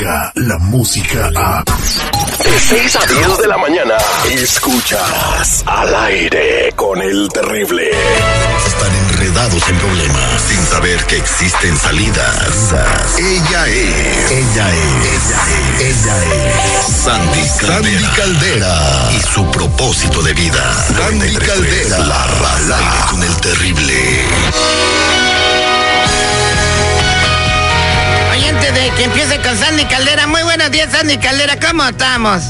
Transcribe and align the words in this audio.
La 0.00 0.56
música 0.58 1.30
a... 1.36 1.62
De 1.62 2.58
6 2.58 2.96
a 2.96 3.06
10 3.06 3.38
de 3.38 3.46
la 3.46 3.58
mañana, 3.58 3.96
escuchas 4.32 5.62
al 5.66 5.94
aire 5.94 6.72
con 6.74 7.02
el 7.02 7.28
terrible. 7.28 7.90
Están 8.66 8.94
enredados 9.10 9.68
en 9.68 9.76
problemas 9.76 10.40
sin 10.40 10.64
saber 10.64 11.04
que 11.04 11.18
existen 11.18 11.76
salidas. 11.76 12.74
Ella 13.18 13.66
es. 13.66 14.30
Ella 14.30 14.70
es. 14.70 15.04
Ella 15.04 15.42
es. 15.58 16.06
Ella 16.06 16.16
es. 16.24 16.86
Sandy 17.04 17.42
Caldera. 17.60 18.00
Sandy 18.00 18.04
Caldera. 18.16 19.10
Y 19.12 19.20
su 19.34 19.50
propósito 19.50 20.22
de 20.22 20.32
vida. 20.32 20.86
Sandy 20.96 21.34
Caldera. 21.36 21.98
La 21.98 22.26
raza. 22.26 22.56
Al 22.56 22.72
aire 22.72 23.06
con 23.10 23.22
el 23.22 23.36
terrible. 23.36 24.99
Antes 28.60 28.74
de 28.74 28.90
que 28.90 29.04
empiece 29.04 29.40
con 29.40 29.56
Sandy 29.56 29.86
Caldera, 29.86 30.26
muy 30.26 30.42
buenos 30.42 30.70
días, 30.70 30.90
Sandy 30.92 31.16
Caldera, 31.16 31.56
¿cómo 31.58 31.82
estamos? 31.82 32.42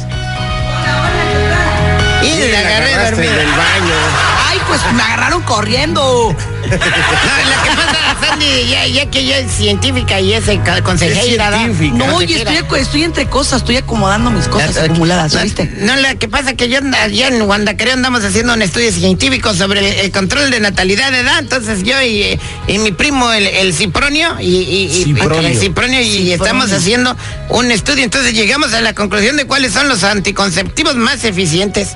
Y 2.23 2.51
la 2.51 2.59
agarré 2.59 3.11
dormida. 3.11 3.37
del 3.37 3.47
baño. 3.47 4.40
Ay, 4.51 4.59
pues 4.67 4.81
me 4.95 5.03
agarraron 5.03 5.43
corriendo. 5.43 6.01
No, 6.03 6.67
lo 6.71 6.79
que 6.79 7.71
pasa, 7.77 8.16
Sandy, 8.21 8.66
ya, 8.69 8.87
ya 8.87 9.07
que 9.11 9.21
ella 9.21 9.38
es 9.38 9.52
científica 9.52 10.21
y 10.21 10.33
es 10.33 10.45
consejera, 10.83 11.51
¿no? 11.51 11.57
científica. 11.59 11.97
No, 12.07 12.16
oye, 12.16 12.37
estoy, 12.37 12.80
estoy 12.80 13.05
entre 13.05 13.27
cosas, 13.27 13.61
estoy 13.63 13.77
acomodando 13.77 14.30
mis 14.30 14.47
cosas 14.49 14.77
Ah, 14.77 14.85
acumuladas, 14.85 15.41
¿viste? 15.43 15.71
No, 15.79 15.95
lo 15.97 16.19
que 16.19 16.29
pasa 16.29 16.51
es 16.51 16.57
que 16.57 16.69
yo 16.69 16.79
allá 17.01 17.29
en 17.29 17.45
Guandacareo 17.47 17.95
andamos 17.95 18.24
haciendo 18.24 18.52
un 18.55 18.63
estudio 18.63 18.91
científico 18.93 19.55
sobre 19.55 19.80
el, 19.80 20.01
el 20.07 20.11
control 20.13 20.51
de 20.51 20.61
natalidad 20.61 21.11
de 21.13 21.21
edad. 21.21 21.39
Entonces 21.39 21.83
yo 21.85 22.01
y, 22.02 22.39
y 22.67 22.79
mi 22.79 22.93
primo, 22.93 23.33
el, 23.33 23.46
el 23.46 23.73
Cipronio, 23.73 24.37
y, 24.41 24.45
y- 24.46 24.85
y- 24.87 25.05
Cipronio. 25.05 25.49
el 25.49 25.59
Cipronio, 25.59 26.01
y 26.01 26.05
Cipronio. 26.11 26.35
estamos 26.35 26.73
haciendo 26.73 27.17
un 27.51 27.71
estudio. 27.71 28.05
Entonces 28.05 28.33
llegamos 28.35 28.74
a 28.74 28.80
la 28.80 28.95
conclusión 28.95 29.37
de 29.37 29.45
cuáles 29.46 29.73
son 29.73 29.89
los 29.89 30.02
anticonceptivos 30.05 30.96
más 30.96 31.24
eficientes. 31.24 31.91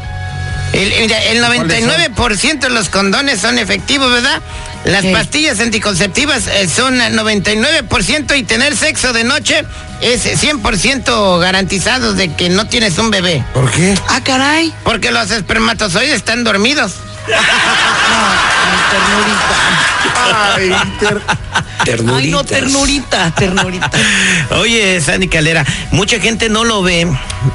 El, 0.74 0.92
mira, 1.00 1.22
el 1.24 1.42
99% 1.42 2.58
de 2.58 2.70
los 2.70 2.88
condones 2.88 3.40
son 3.40 3.58
efectivos, 3.58 4.10
¿verdad? 4.10 4.40
Las 4.84 5.02
Sí. 5.02 5.12
pastillas 5.12 5.60
anticonceptivas 5.60 6.46
eh, 6.48 6.68
son 6.68 6.98
99% 6.98 8.36
y 8.36 8.42
tener 8.42 8.76
sexo 8.76 9.12
de 9.12 9.24
noche 9.24 9.64
es 10.02 10.26
100% 10.26 11.38
garantizado 11.40 12.12
de 12.12 12.34
que 12.34 12.50
no 12.50 12.66
tienes 12.66 12.98
un 12.98 13.10
bebé. 13.10 13.42
¿Por 13.54 13.70
qué? 13.70 13.94
Ah, 14.08 14.20
caray. 14.22 14.74
Porque 14.84 15.10
los 15.10 15.30
espermatozoides 15.30 16.16
están 16.16 16.44
dormidos. 16.44 16.92
Ay, 20.56 20.70
ter- 20.98 21.20
Ay, 22.14 22.30
no, 22.30 22.44
ternurita, 22.44 23.30
ternurita. 23.34 23.90
Oye, 24.60 25.00
Sandy 25.00 25.28
Calera, 25.28 25.64
mucha 25.90 26.18
gente 26.20 26.48
no 26.48 26.64
lo 26.64 26.82
ve 26.82 27.06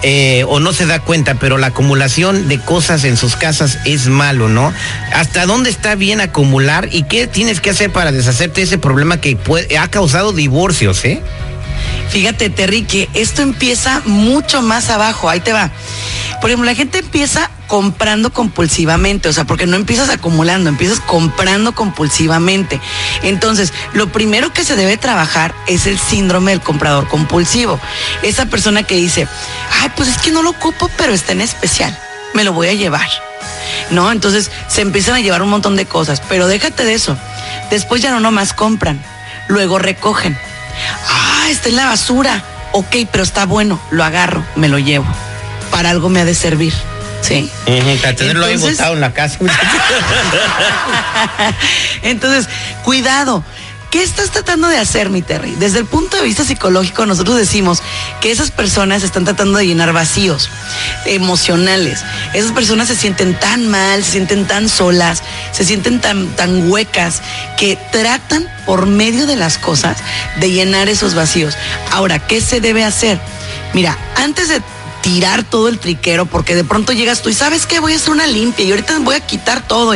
eh, 0.03 0.43
o 0.47 0.59
no 0.59 0.71
se 0.73 0.85
da 0.85 0.99
cuenta, 0.99 1.35
pero 1.35 1.57
la 1.57 1.67
acumulación 1.67 2.47
de 2.47 2.59
cosas 2.59 3.03
en 3.05 3.17
sus 3.17 3.35
casas 3.35 3.79
es 3.85 4.07
malo, 4.07 4.47
¿no? 4.49 4.71
¿Hasta 5.13 5.45
dónde 5.45 5.69
está 5.69 5.95
bien 5.95 6.21
acumular 6.21 6.89
y 6.91 7.03
qué 7.03 7.27
tienes 7.27 7.59
que 7.61 7.71
hacer 7.71 7.91
para 7.91 8.11
deshacerte 8.11 8.61
de 8.61 8.67
ese 8.67 8.77
problema 8.77 9.17
que 9.19 9.35
puede- 9.35 9.77
ha 9.77 9.87
causado 9.89 10.31
divorcios, 10.31 11.03
eh? 11.05 11.21
Fíjate, 12.09 12.49
Terry, 12.49 12.83
que 12.83 13.09
esto 13.13 13.41
empieza 13.41 14.01
mucho 14.05 14.61
más 14.61 14.89
abajo. 14.89 15.29
Ahí 15.29 15.39
te 15.39 15.53
va. 15.53 15.71
Por 16.41 16.49
ejemplo, 16.49 16.65
la 16.65 16.75
gente 16.75 16.99
empieza 16.99 17.49
comprando 17.67 18.33
compulsivamente, 18.33 19.29
o 19.29 19.33
sea, 19.33 19.45
porque 19.45 19.67
no 19.67 19.75
empiezas 19.75 20.09
acumulando, 20.09 20.69
empiezas 20.69 20.99
comprando 21.01 21.75
compulsivamente. 21.75 22.81
Entonces, 23.21 23.73
lo 23.93 24.11
primero 24.11 24.51
que 24.51 24.63
se 24.63 24.75
debe 24.75 24.97
trabajar 24.97 25.53
es 25.67 25.85
el 25.85 25.99
síndrome 25.99 26.51
del 26.51 26.61
comprador 26.61 27.07
compulsivo. 27.07 27.79
Esa 28.23 28.47
persona 28.47 28.83
que 28.83 28.95
dice, 28.95 29.27
ay, 29.81 29.91
pues 29.95 30.09
es 30.09 30.17
que 30.17 30.31
no 30.31 30.41
lo 30.41 30.49
ocupo, 30.49 30.89
pero 30.97 31.13
está 31.13 31.33
en 31.33 31.41
especial, 31.41 31.97
me 32.33 32.43
lo 32.43 32.53
voy 32.53 32.69
a 32.69 32.73
llevar. 32.73 33.07
¿No? 33.91 34.11
Entonces 34.11 34.49
se 34.67 34.81
empiezan 34.81 35.15
a 35.15 35.19
llevar 35.19 35.43
un 35.43 35.49
montón 35.49 35.75
de 35.75 35.85
cosas, 35.85 36.21
pero 36.27 36.47
déjate 36.47 36.85
de 36.85 36.95
eso. 36.95 37.17
Después 37.69 38.01
ya 38.01 38.11
no 38.11 38.19
nomás 38.19 38.53
compran, 38.53 38.99
luego 39.47 39.77
recogen. 39.77 40.37
Ah, 41.49 41.51
está 41.51 41.69
en 41.69 41.77
la 41.77 41.87
basura. 41.87 42.43
Ok, 42.73 42.95
pero 43.11 43.23
está 43.23 43.47
bueno, 43.47 43.81
lo 43.89 44.03
agarro, 44.03 44.45
me 44.55 44.67
lo 44.67 44.77
llevo. 44.77 45.07
Para 45.71 45.89
algo 45.89 46.07
me 46.07 46.19
ha 46.19 46.25
de 46.25 46.35
servir. 46.35 46.75
¿Sí? 47.21 47.51
Para 48.03 48.15
tenerlo 48.15 48.45
ahí 48.45 48.55
botado 48.55 48.93
en 48.93 49.01
la 49.01 49.13
casa. 49.13 49.39
Entonces, 52.03 52.47
cuidado. 52.83 53.43
¿Qué 53.91 54.03
estás 54.03 54.29
tratando 54.29 54.67
de 54.67 54.77
hacer, 54.77 55.09
mi 55.09 55.23
Terry? 55.23 55.55
Desde 55.55 55.79
el 55.79 55.85
punto 55.85 56.15
de 56.15 56.23
vista 56.23 56.43
psicológico, 56.43 57.07
nosotros 57.07 57.37
decimos 57.37 57.81
que 58.21 58.29
esas 58.29 58.51
personas 58.51 59.01
están 59.01 59.25
tratando 59.25 59.57
de 59.57 59.65
llenar 59.65 59.93
vacíos 59.93 60.47
emocionales. 61.07 62.03
Esas 62.35 62.51
personas 62.51 62.87
se 62.87 62.95
sienten 62.95 63.39
tan 63.39 63.67
mal, 63.67 64.03
se 64.03 64.11
sienten 64.11 64.45
tan 64.45 64.69
solas, 64.69 65.23
se 65.51 65.65
sienten 65.65 66.01
tan, 66.01 66.27
tan 66.35 66.69
huecas, 66.71 67.23
que 67.57 67.79
tratan 67.91 68.47
por 68.67 68.85
medio 68.85 69.25
de 69.25 69.35
las 69.35 69.57
cosas 69.57 69.97
de 70.39 70.51
llenar 70.51 70.87
esos 70.87 71.15
vacíos. 71.15 71.55
Ahora, 71.91 72.19
¿qué 72.19 72.41
se 72.41 72.61
debe 72.61 72.83
hacer? 72.83 73.19
Mira, 73.73 73.97
antes 74.15 74.49
de 74.49 74.61
tirar 75.01 75.43
todo 75.43 75.67
el 75.67 75.79
triquero, 75.79 76.27
porque 76.27 76.53
de 76.53 76.63
pronto 76.63 76.93
llegas 76.93 77.23
tú 77.23 77.29
y 77.29 77.33
sabes 77.33 77.65
que 77.65 77.79
voy 77.79 77.93
a 77.93 77.95
hacer 77.95 78.11
una 78.11 78.27
limpia 78.27 78.65
y 78.65 78.69
ahorita 78.69 78.99
voy 78.99 79.15
a 79.15 79.25
quitar 79.25 79.67
todo. 79.67 79.95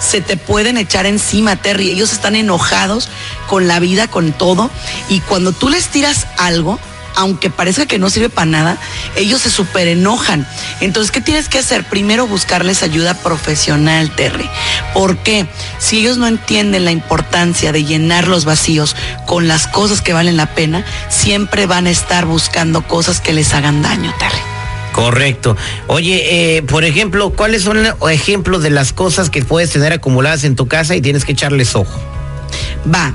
Se 0.00 0.20
te 0.20 0.36
pueden 0.36 0.76
echar 0.76 1.06
encima, 1.06 1.56
Terry. 1.56 1.90
Ellos 1.90 2.12
están 2.12 2.36
enojados 2.36 3.08
con 3.48 3.68
la 3.68 3.80
vida, 3.80 4.08
con 4.08 4.32
todo. 4.32 4.70
Y 5.08 5.20
cuando 5.20 5.52
tú 5.52 5.68
les 5.68 5.88
tiras 5.88 6.26
algo, 6.38 6.78
aunque 7.18 7.50
parezca 7.50 7.86
que 7.86 7.98
no 7.98 8.10
sirve 8.10 8.28
para 8.28 8.46
nada, 8.46 8.78
ellos 9.16 9.42
se 9.42 9.50
súper 9.50 9.88
enojan. 9.88 10.46
Entonces, 10.80 11.10
¿qué 11.10 11.20
tienes 11.20 11.48
que 11.48 11.58
hacer? 11.58 11.84
Primero 11.84 12.28
buscarles 12.28 12.84
ayuda 12.84 13.14
profesional, 13.14 14.14
Terry. 14.14 14.48
Porque 14.94 15.48
si 15.78 15.98
ellos 15.98 16.16
no 16.16 16.28
entienden 16.28 16.84
la 16.84 16.92
importancia 16.92 17.72
de 17.72 17.84
llenar 17.84 18.28
los 18.28 18.44
vacíos 18.44 18.94
con 19.26 19.48
las 19.48 19.66
cosas 19.66 20.00
que 20.00 20.12
valen 20.12 20.36
la 20.36 20.54
pena, 20.54 20.84
siempre 21.08 21.66
van 21.66 21.88
a 21.88 21.90
estar 21.90 22.24
buscando 22.24 22.86
cosas 22.86 23.20
que 23.20 23.32
les 23.32 23.52
hagan 23.52 23.82
daño, 23.82 24.14
Terry. 24.18 24.47
Correcto. 24.98 25.56
Oye, 25.86 26.56
eh, 26.56 26.62
por 26.62 26.84
ejemplo, 26.84 27.30
¿cuáles 27.30 27.62
son 27.62 27.84
los 27.84 28.10
ejemplos 28.10 28.64
de 28.64 28.70
las 28.70 28.92
cosas 28.92 29.30
que 29.30 29.44
puedes 29.44 29.70
tener 29.70 29.92
acumuladas 29.92 30.42
en 30.42 30.56
tu 30.56 30.66
casa 30.66 30.96
y 30.96 31.00
tienes 31.00 31.24
que 31.24 31.30
echarles 31.32 31.76
ojo? 31.76 32.00
Va. 32.92 33.14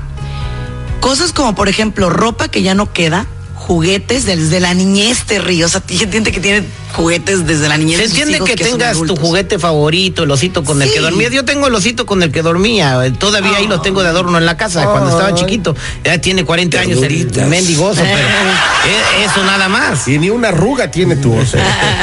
Cosas 1.00 1.34
como, 1.34 1.54
por 1.54 1.68
ejemplo, 1.68 2.08
ropa 2.08 2.48
que 2.48 2.62
ya 2.62 2.74
no 2.74 2.90
queda, 2.90 3.26
juguetes 3.66 4.26
desde 4.26 4.60
la 4.60 4.74
niñez, 4.74 5.24
Terry. 5.24 5.62
O 5.62 5.68
sea, 5.68 5.82
hay 5.88 5.96
gente 5.96 6.32
que 6.32 6.40
tiene 6.40 6.66
juguetes 6.92 7.46
desde 7.46 7.66
la 7.66 7.78
niñez. 7.78 7.98
Se 7.98 8.04
entiende 8.04 8.40
que 8.40 8.56
tengas 8.56 8.98
tu 8.98 9.16
juguete 9.16 9.58
favorito, 9.58 10.24
el 10.24 10.30
osito 10.30 10.64
con 10.64 10.82
el 10.82 10.92
que 10.92 11.00
dormías. 11.00 11.32
Yo 11.32 11.46
tengo 11.46 11.66
el 11.66 11.74
osito 11.74 12.04
con 12.04 12.22
el 12.22 12.30
que 12.30 12.42
dormía. 12.42 13.00
Todavía 13.18 13.56
ahí 13.56 13.66
lo 13.66 13.80
tengo 13.80 14.02
de 14.02 14.10
adorno 14.10 14.36
en 14.36 14.44
la 14.44 14.58
casa 14.58 14.84
cuando 14.84 15.10
estaba 15.10 15.34
chiquito. 15.34 15.74
Ya 16.04 16.20
tiene 16.20 16.44
40 16.44 16.78
años 16.78 17.02
el 17.02 17.48
mendigoso, 17.48 18.02
pero 18.02 18.28
eh, 18.28 19.24
eso 19.24 19.42
nada 19.44 19.68
más. 19.68 20.06
Y 20.08 20.18
ni 20.18 20.28
una 20.28 20.48
arruga 20.48 20.90
tiene 20.90 21.16
tu 21.16 21.32
oso. 21.34 21.56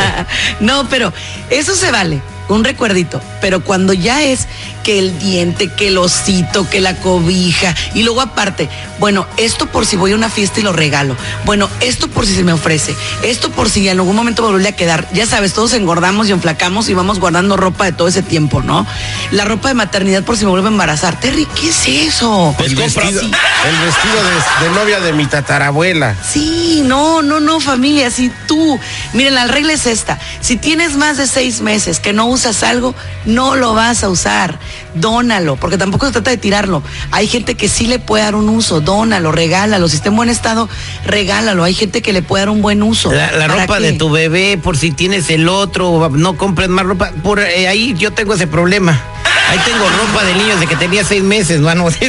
no, 0.59 0.89
pero 0.89 1.13
eso 1.51 1.75
se 1.75 1.91
vale, 1.91 2.21
un 2.49 2.63
recuerdito. 2.63 3.21
Pero 3.39 3.63
cuando 3.63 3.93
ya 3.93 4.23
es 4.23 4.47
que 4.83 4.99
el 4.99 5.17
diente, 5.19 5.67
que 5.67 5.87
el 5.89 5.97
osito, 5.97 6.67
que 6.69 6.79
la 6.81 6.95
cobija, 6.97 7.75
y 7.93 8.03
luego 8.03 8.21
aparte, 8.21 8.67
bueno, 8.99 9.27
esto 9.37 9.67
por 9.67 9.85
si 9.85 9.95
voy 9.95 10.11
a 10.11 10.15
una 10.15 10.29
fiesta 10.29 10.59
y 10.59 10.63
lo 10.63 10.73
regalo. 10.73 11.15
Bueno, 11.45 11.69
esto 11.81 12.07
por 12.07 12.25
si 12.25 12.35
se 12.35 12.43
me 12.43 12.53
ofrece. 12.53 12.95
Esto 13.23 13.51
por 13.51 13.69
si 13.69 13.87
en 13.87 13.99
algún 13.99 14.15
momento 14.15 14.43
me 14.43 14.49
vuelve 14.51 14.69
a 14.69 14.75
quedar. 14.75 15.07
Ya 15.13 15.25
sabes, 15.25 15.53
todos 15.53 15.73
engordamos 15.73 16.27
y 16.29 16.31
enflacamos 16.31 16.89
y 16.89 16.93
vamos 16.93 17.19
guardando 17.19 17.57
ropa 17.57 17.85
de 17.85 17.91
todo 17.93 18.07
ese 18.07 18.21
tiempo, 18.23 18.61
¿no? 18.61 18.85
La 19.31 19.45
ropa 19.45 19.67
de 19.69 19.73
maternidad 19.75 20.23
por 20.23 20.37
si 20.37 20.45
me 20.45 20.51
vuelve 20.51 20.67
a 20.67 20.71
embarazar. 20.71 21.19
Terry, 21.19 21.45
¿qué 21.59 21.69
es 21.69 21.87
eso? 21.87 22.55
El 22.59 22.75
vestido, 22.75 23.21
Sí. 23.21 23.31
el 23.67 23.77
vestido 23.85 24.15
de, 24.23 24.65
de 24.69 24.75
novia 24.75 24.99
de 24.99 25.13
mi 25.13 25.25
tatarabuela. 25.25 26.15
Sí, 26.31 26.81
no, 26.85 27.21
no, 27.21 27.39
no, 27.39 27.59
familia. 27.59 28.09
Si 28.09 28.31
tú, 28.47 28.79
miren, 29.13 29.35
la 29.35 29.45
regla 29.47 29.73
es 29.73 29.85
esta. 29.85 30.19
Si 30.41 30.57
tienes 30.57 30.95
más 30.97 31.17
de 31.17 31.27
seis 31.27 31.61
meses 31.61 31.99
que 31.99 32.13
no 32.13 32.25
usas 32.31 32.63
algo, 32.63 32.95
no 33.25 33.55
lo 33.55 33.73
vas 33.73 34.03
a 34.03 34.09
usar. 34.09 34.59
Dónalo, 34.95 35.55
porque 35.55 35.77
tampoco 35.77 36.07
se 36.07 36.11
trata 36.13 36.31
de 36.31 36.37
tirarlo. 36.37 36.81
Hay 37.11 37.27
gente 37.27 37.55
que 37.55 37.69
sí 37.69 37.87
le 37.87 37.99
puede 37.99 38.23
dar 38.23 38.35
un 38.35 38.49
uso. 38.49 38.81
Dónalo, 38.81 39.31
regálalo. 39.31 39.87
Si 39.87 39.95
está 39.97 40.09
en 40.09 40.15
buen 40.15 40.29
estado, 40.29 40.67
regálalo. 41.05 41.63
Hay 41.63 41.73
gente 41.73 42.01
que 42.01 42.13
le 42.13 42.21
puede 42.21 42.41
dar 42.41 42.49
un 42.49 42.61
buen 42.61 42.81
uso. 42.83 43.11
La, 43.11 43.31
la 43.31 43.47
¿Para 43.47 43.61
ropa 43.61 43.77
qué? 43.77 43.83
de 43.83 43.93
tu 43.93 44.09
bebé, 44.09 44.57
por 44.61 44.77
si 44.77 44.91
tienes 44.91 45.29
el 45.29 45.47
otro, 45.47 46.09
no 46.09 46.37
compres 46.37 46.69
más 46.69 46.85
ropa. 46.85 47.11
Por 47.23 47.39
eh, 47.39 47.67
ahí 47.67 47.93
yo 47.97 48.11
tengo 48.11 48.33
ese 48.33 48.47
problema. 48.47 48.99
Ahí 49.49 49.59
tengo 49.65 49.87
ropa 49.89 50.23
de 50.23 50.33
niños 50.35 50.59
de 50.59 50.67
que 50.67 50.75
tenía 50.75 51.03
seis 51.03 51.23
meses, 51.23 51.59
mano. 51.59 51.87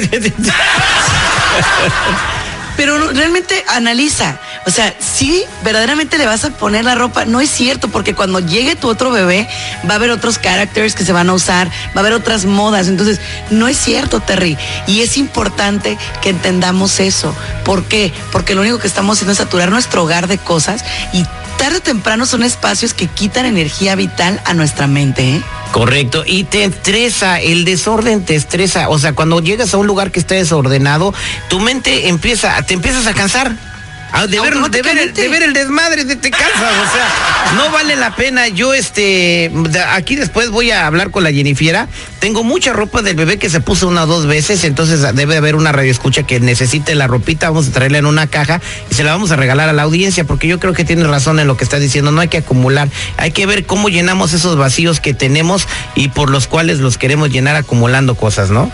Pero 2.77 3.11
realmente 3.13 3.65
analiza. 3.69 4.41
O 4.65 4.71
sea, 4.71 4.95
sí, 5.01 5.45
verdaderamente 5.65 6.19
le 6.19 6.27
vas 6.27 6.45
a 6.45 6.51
poner 6.51 6.85
la 6.85 6.95
ropa. 6.95 7.25
No 7.25 7.41
es 7.41 7.51
cierto, 7.51 7.89
porque 7.89 8.15
cuando 8.15 8.41
llegue 8.41 8.77
tu 8.77 8.89
otro 8.89 9.11
bebé, 9.11 9.49
va 9.89 9.95
a 9.95 9.97
haber 9.97 10.11
otros 10.11 10.39
characters 10.39 10.95
que 10.95 11.05
se 11.05 11.13
van 11.13 11.29
a 11.31 11.35
usar, 11.35 11.69
va 11.69 11.97
a 11.97 12.01
haber 12.01 12.13
otras 12.13 12.45
modas. 12.45 12.87
Entonces, 12.87 13.21
no 13.51 13.67
es 13.67 13.77
cierto, 13.77 14.21
Terry. 14.21 14.57
Y 14.87 15.01
es 15.01 15.17
importante 15.17 15.99
que 16.21 16.31
entendamos 16.31 17.01
eso. 17.01 17.35
¿Por 17.65 17.85
qué? 17.85 18.13
Porque 18.31 18.55
lo 18.55 18.61
único 18.61 18.79
que 18.79 18.87
estamos 18.87 19.17
haciendo 19.17 19.33
es 19.33 19.39
saturar 19.39 19.71
nuestro 19.71 20.05
hogar 20.05 20.29
de 20.29 20.39
cosas 20.39 20.85
y 21.13 21.25
tarde 21.59 21.79
o 21.79 21.81
temprano 21.81 22.27
son 22.27 22.43
espacios 22.43 22.95
que 22.95 23.07
quitan 23.07 23.47
energía 23.47 23.95
vital 23.95 24.41
a 24.45 24.55
nuestra 24.55 24.87
mente. 24.87 25.37
¿eh? 25.37 25.43
Correcto, 25.71 26.25
y 26.27 26.45
te 26.45 26.65
estresa, 26.65 27.41
el 27.41 27.65
desorden 27.65 28.25
te 28.25 28.35
estresa, 28.35 28.89
o 28.89 28.99
sea, 28.99 29.15
cuando 29.15 29.41
llegas 29.41 29.73
a 29.73 29.79
un 29.79 29.87
lugar 29.87 30.11
que 30.11 30.21
está 30.21 30.35
desordenado, 30.35 31.15
tu 31.49 31.61
mente 31.61 32.09
empieza, 32.09 32.61
te 32.63 32.75
empiezas 32.75 33.07
a 33.07 33.15
cansar. 33.15 33.72
Ah, 34.15 34.27
de, 34.27 34.39
ver, 34.41 34.55
de, 34.71 34.83
ver 34.83 34.99
el, 34.99 35.15
de 35.15 35.29
ver 35.29 35.43
el 35.43 35.53
desmadre, 35.55 36.05
te, 36.05 36.17
te 36.17 36.31
cansas, 36.31 36.53
o 36.55 36.93
sea, 36.93 37.55
no 37.57 37.71
vale 37.73 37.97
la 37.97 38.15
pena. 38.15 38.47
Yo, 38.49 38.75
este, 38.75 39.51
de- 39.53 39.81
aquí 39.81 40.17
después 40.17 40.51
voy 40.51 40.71
a 40.71 40.87
hablar 40.87 41.11
con 41.11 41.25
la 41.25 41.33
Jennifiera. 41.33 41.89
Tengo 42.21 42.45
mucha 42.45 42.73
ropa 42.75 43.01
del 43.01 43.17
bebé 43.17 43.39
que 43.39 43.49
se 43.49 43.61
puso 43.61 43.89
una 43.89 44.05
o 44.05 44.07
dos 44.07 44.27
veces, 44.27 44.65
entonces 44.65 45.01
debe 45.15 45.39
haber 45.39 45.57
una 45.57 45.73
radioescucha 45.73 46.25
que 46.25 46.41
necesite 46.41 46.95
la 46.95 47.07
ropita. 47.07 47.49
Vamos 47.49 47.69
a 47.69 47.73
traerla 47.73 47.99
en 47.99 48.07
una 48.07 48.27
caja 48.27 48.61
y 48.91 48.95
se 48.95 49.03
la 49.03 49.13
vamos 49.13 49.31
a 49.31 49.37
regalar 49.37 49.69
a 49.71 49.73
la 49.73 49.83
audiencia, 49.83 50.25
porque 50.25 50.47
yo 50.47 50.61
creo 50.61 50.75
que 50.75 50.85
tiene 50.85 51.05
razón 51.05 51.41
en 51.41 51.47
lo 51.47 51.57
que 51.57 51.65
está 51.65 51.79
diciendo. 51.79 52.13
No 52.13 52.21
hay 52.21 52.29
que 52.29 52.39
acumular, 52.39 52.89
hay 53.17 53.31
que 53.31 53.47
ver 53.47 53.65
cómo 53.65 53.89
llenamos 53.89 54.35
esos 54.35 54.57
vacíos 54.57 55.01
que 55.01 55.15
tenemos 55.15 55.67
y 55.95 56.09
por 56.09 56.29
los 56.31 56.47
cuales 56.49 56.81
los 56.81 56.99
queremos 56.99 57.31
llenar 57.31 57.57
acumulando 57.57 58.15
cosas, 58.15 58.51
¿no? 58.51 58.71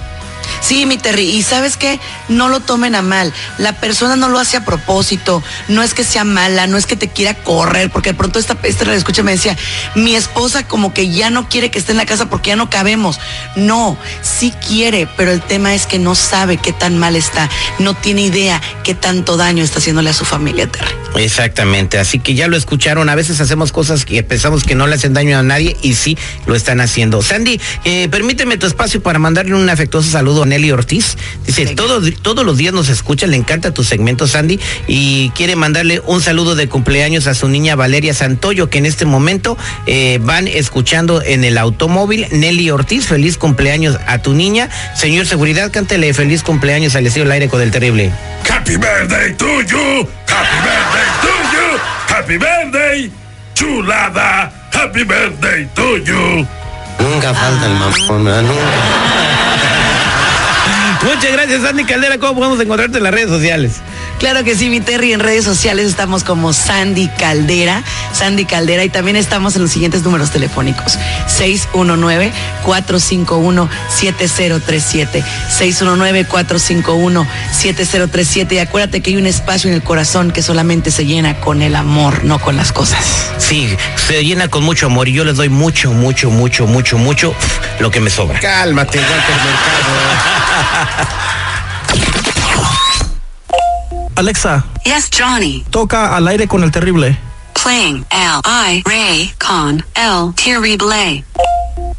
Sí, 0.68 0.84
mi 0.84 0.98
Terry, 0.98 1.30
y 1.30 1.42
sabes 1.42 1.78
qué, 1.78 1.98
no 2.28 2.50
lo 2.50 2.60
tomen 2.60 2.94
a 2.94 3.00
mal. 3.00 3.32
La 3.56 3.80
persona 3.80 4.16
no 4.16 4.28
lo 4.28 4.38
hace 4.38 4.58
a 4.58 4.66
propósito, 4.66 5.42
no 5.68 5.82
es 5.82 5.94
que 5.94 6.04
sea 6.04 6.24
mala, 6.24 6.66
no 6.66 6.76
es 6.76 6.84
que 6.84 6.94
te 6.94 7.08
quiera 7.08 7.32
correr, 7.32 7.88
porque 7.88 8.10
de 8.10 8.18
pronto 8.18 8.38
esta, 8.38 8.54
esta 8.64 8.84
radio 8.84 8.98
escucha 8.98 9.22
me 9.22 9.32
decía, 9.32 9.56
mi 9.94 10.14
esposa 10.14 10.68
como 10.68 10.92
que 10.92 11.08
ya 11.08 11.30
no 11.30 11.48
quiere 11.48 11.70
que 11.70 11.78
esté 11.78 11.92
en 11.92 11.96
la 11.96 12.04
casa 12.04 12.28
porque 12.28 12.50
ya 12.50 12.56
no 12.56 12.68
cabemos. 12.68 13.18
No, 13.56 13.96
sí 14.20 14.52
quiere, 14.68 15.08
pero 15.16 15.32
el 15.32 15.40
tema 15.40 15.74
es 15.74 15.86
que 15.86 15.98
no 15.98 16.14
sabe 16.14 16.58
qué 16.58 16.74
tan 16.74 16.98
mal 16.98 17.16
está, 17.16 17.48
no 17.78 17.94
tiene 17.94 18.20
idea 18.20 18.60
qué 18.84 18.94
tanto 18.94 19.38
daño 19.38 19.64
está 19.64 19.78
haciéndole 19.78 20.10
a 20.10 20.12
su 20.12 20.26
familia, 20.26 20.70
Terry. 20.70 20.92
Exactamente, 21.16 21.98
así 21.98 22.18
que 22.18 22.34
ya 22.34 22.46
lo 22.46 22.58
escucharon, 22.58 23.08
a 23.08 23.14
veces 23.14 23.40
hacemos 23.40 23.72
cosas 23.72 24.04
que 24.04 24.22
pensamos 24.22 24.64
que 24.64 24.74
no 24.74 24.86
le 24.86 24.96
hacen 24.96 25.14
daño 25.14 25.38
a 25.38 25.42
nadie 25.42 25.78
y 25.80 25.94
sí 25.94 26.18
lo 26.44 26.54
están 26.54 26.82
haciendo. 26.82 27.22
Sandy, 27.22 27.58
eh, 27.84 28.08
permíteme 28.10 28.58
tu 28.58 28.66
espacio 28.66 29.02
para 29.02 29.18
mandarle 29.18 29.54
un 29.54 29.70
afectuoso 29.70 30.10
saludo 30.10 30.42
a 30.42 30.46
Ortiz. 30.72 31.16
Dice, 31.46 31.74
todo, 31.74 32.00
todos 32.22 32.44
los 32.44 32.58
días 32.58 32.74
nos 32.74 32.88
escucha, 32.88 33.26
le 33.26 33.36
encanta 33.36 33.72
tu 33.72 33.84
segmento, 33.84 34.26
Sandy, 34.26 34.58
y 34.86 35.30
quiere 35.30 35.56
mandarle 35.56 36.02
un 36.06 36.20
saludo 36.20 36.54
de 36.54 36.68
cumpleaños 36.68 37.26
a 37.26 37.34
su 37.34 37.48
niña 37.48 37.76
Valeria 37.76 38.12
Santoyo, 38.12 38.68
que 38.68 38.78
en 38.78 38.86
este 38.86 39.04
momento 39.04 39.56
eh, 39.86 40.18
van 40.22 40.48
escuchando 40.48 41.22
en 41.22 41.44
el 41.44 41.58
automóvil. 41.58 42.26
Nelly 42.30 42.70
Ortiz, 42.70 43.06
feliz 43.06 43.38
cumpleaños 43.38 43.98
a 44.06 44.18
tu 44.18 44.34
niña. 44.34 44.68
Señor 44.96 45.26
Seguridad, 45.26 45.70
cántele 45.72 46.12
feliz 46.12 46.42
cumpleaños 46.42 46.94
al 46.96 47.06
Estilo 47.06 47.24
del 47.24 47.32
Aire 47.32 47.48
con 47.48 47.62
el 47.62 47.70
Terrible. 47.70 48.12
Happy 48.48 48.76
birthday 48.76 49.34
to 49.36 49.62
you. 49.62 50.08
Happy 50.26 50.58
birthday 50.64 51.08
to 51.22 51.32
you. 51.52 51.78
Happy 52.08 52.38
birthday. 52.38 53.10
Chulada. 53.54 54.52
Happy 54.72 55.04
birthday 55.04 55.68
to 55.74 55.96
you. 55.98 56.46
Nunca 57.00 57.34
falta 57.34 57.66
el 57.66 57.74
mamón. 57.74 59.07
Muchas 61.18 61.32
gracias, 61.32 61.62
Sandy 61.62 61.82
Caldera. 61.82 62.16
¿Cómo 62.18 62.36
podemos 62.36 62.60
encontrarte 62.60 62.98
en 62.98 63.02
las 63.02 63.12
redes 63.12 63.28
sociales? 63.28 63.72
Claro 64.20 64.44
que 64.44 64.54
sí, 64.54 64.70
mi 64.70 64.80
Terry, 64.80 65.12
en 65.12 65.18
redes 65.18 65.44
sociales 65.44 65.88
estamos 65.88 66.22
como 66.22 66.52
Sandy 66.52 67.08
Caldera, 67.18 67.82
Sandy 68.12 68.44
Caldera, 68.44 68.84
y 68.84 68.88
también 68.88 69.16
estamos 69.16 69.56
en 69.56 69.62
los 69.62 69.72
siguientes 69.72 70.04
números 70.04 70.30
telefónicos. 70.30 70.96
619-451-7037, 72.64 75.24
619-451-7037, 75.58 78.52
y 78.52 78.58
acuérdate 78.60 79.00
que 79.00 79.10
hay 79.10 79.16
un 79.16 79.26
espacio 79.26 79.70
en 79.70 79.74
el 79.74 79.82
corazón 79.82 80.30
que 80.30 80.40
solamente 80.40 80.92
se 80.92 81.04
llena 81.04 81.40
con 81.40 81.62
el 81.62 81.74
amor, 81.74 82.22
no 82.22 82.38
con 82.38 82.56
las 82.56 82.70
cosas. 82.70 83.32
Sí, 83.38 83.76
se 84.06 84.24
llena 84.24 84.46
con 84.46 84.62
mucho 84.62 84.86
amor 84.86 85.08
y 85.08 85.14
yo 85.14 85.24
les 85.24 85.36
doy 85.36 85.48
mucho, 85.48 85.90
mucho, 85.90 86.30
mucho, 86.30 86.68
mucho, 86.68 86.96
mucho 86.96 87.34
lo 87.80 87.90
que 87.90 87.98
me 87.98 88.08
sobra. 88.08 88.38
Cálmate, 88.38 89.00
Walter 89.00 90.37
Alexa, 94.16 94.64
Yes, 94.84 95.08
Johnny. 95.16 95.64
toca 95.70 96.16
al 96.16 96.26
aire 96.28 96.48
con 96.48 96.62
el 96.64 96.70
terrible. 96.72 97.16
Playing 97.62 98.04
L 98.10 98.40
I 98.44 98.82
Ray 98.84 99.32
con 99.38 99.84
El 99.94 100.34
Terrible. 100.34 101.24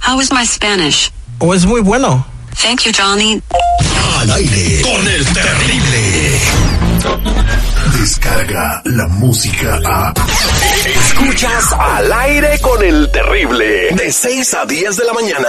How 0.06 0.19
is 0.22 0.31
my 0.31 0.46
Spanish? 0.46 1.12
¿O 1.40 1.54
es 1.54 1.66
muy 1.66 1.81
bueno? 1.81 2.25
Thank 2.62 2.81
you, 2.84 2.92
Johnny. 2.98 3.42
Al 4.19 4.31
aire 4.31 4.81
con 4.81 5.07
el 5.07 5.25
terrible. 5.25 6.40
Descarga 8.00 8.81
la 8.86 9.07
música 9.07 9.80
a. 9.86 10.13
Escuchas 10.86 11.72
al 11.74 12.12
aire 12.12 12.60
con 12.60 12.84
el 12.84 13.10
terrible. 13.12 13.90
De 13.96 14.12
6 14.12 14.54
a 14.56 14.66
10 14.66 14.96
de 14.98 15.06
la 15.06 15.13
mañana. 15.13 15.48